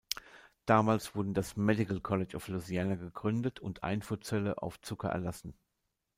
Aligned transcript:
Damals 0.65 1.13
wurden 1.13 1.35
das 1.35 1.55
"Medical 1.55 1.99
College 2.01 2.35
of 2.35 2.47
Louisiana" 2.47 2.95
gegründet 2.95 3.59
und 3.59 3.83
Einfuhrzölle 3.83 4.59
auf 4.59 4.81
Zucker 4.81 5.09
erlassen. 5.09 5.53